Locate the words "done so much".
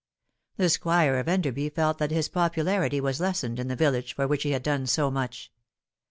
4.63-5.51